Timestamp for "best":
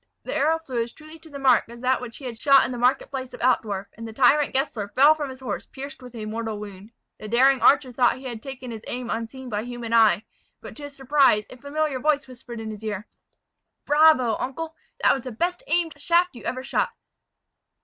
15.31-15.61